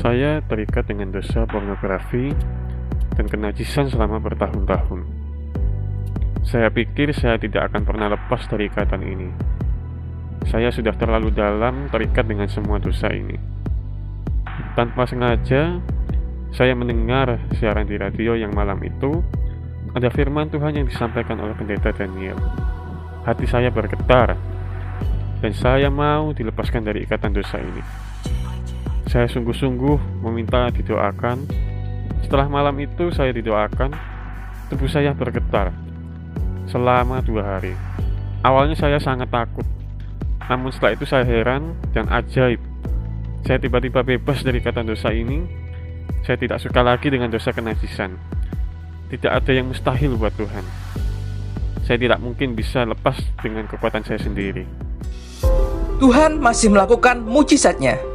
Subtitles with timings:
[0.00, 2.32] Saya terikat dengan dosa pornografi
[3.20, 5.04] dan kenajisan selama bertahun-tahun.
[6.40, 9.28] Saya pikir saya tidak akan pernah lepas dari ikatan ini.
[10.48, 13.36] Saya sudah terlalu dalam terikat dengan semua dosa ini.
[14.72, 15.84] Tanpa sengaja,
[16.48, 19.20] saya mendengar siaran di radio yang malam itu
[19.92, 22.40] ada firman Tuhan yang disampaikan oleh pendeta Daniel.
[23.28, 24.32] Hati saya bergetar
[25.44, 28.09] dan saya mau dilepaskan dari ikatan dosa ini.
[29.10, 31.42] Saya sungguh-sungguh meminta didoakan.
[32.22, 33.90] Setelah malam itu saya didoakan,
[34.70, 35.74] tubuh saya bergetar
[36.70, 37.74] selama dua hari.
[38.46, 39.66] Awalnya saya sangat takut,
[40.46, 42.62] namun setelah itu saya heran dan ajaib.
[43.42, 45.42] Saya tiba-tiba bebas dari ikatan dosa ini.
[46.22, 48.14] Saya tidak suka lagi dengan dosa kenajisan.
[49.10, 50.62] Tidak ada yang mustahil buat Tuhan.
[51.82, 54.62] Saya tidak mungkin bisa lepas dengan kekuatan saya sendiri.
[55.98, 58.09] Tuhan masih melakukan mujizatnya.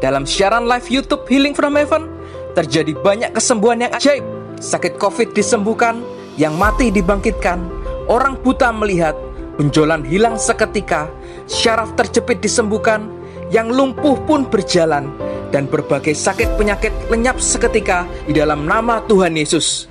[0.00, 2.08] Dalam siaran live YouTube Healing from Heaven,
[2.56, 4.24] terjadi banyak kesembuhan yang ajaib.
[4.56, 6.00] Sakit COVID disembuhkan,
[6.40, 7.60] yang mati dibangkitkan,
[8.08, 9.12] orang buta melihat,
[9.60, 11.12] benjolan hilang seketika,
[11.44, 13.12] syaraf terjepit disembuhkan,
[13.52, 15.12] yang lumpuh pun berjalan,
[15.52, 19.84] dan berbagai sakit penyakit lenyap seketika di dalam nama Tuhan Yesus.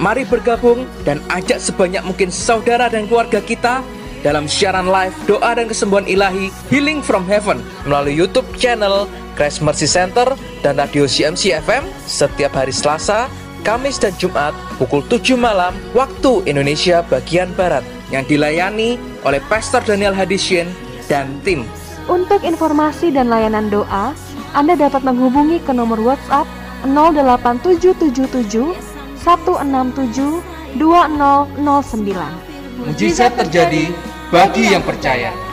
[0.00, 3.84] Mari bergabung dan ajak sebanyak mungkin saudara dan keluarga kita
[4.20, 9.88] dalam siaran live doa dan kesembuhan ilahi Healing from Heaven melalui YouTube channel Christ Mercy
[9.88, 13.32] Center dan Radio CMC FM setiap hari Selasa,
[13.64, 20.12] Kamis dan Jumat pukul 7 malam waktu Indonesia bagian Barat yang dilayani oleh Pastor Daniel
[20.12, 20.68] Hadisien
[21.08, 21.64] dan tim.
[22.10, 24.12] Untuk informasi dan layanan doa,
[24.52, 26.44] Anda dapat menghubungi ke nomor WhatsApp
[26.84, 28.74] 08777
[29.20, 32.50] 167 2009.
[32.80, 33.92] Mujizat terjadi
[34.30, 35.49] bagi yang percaya.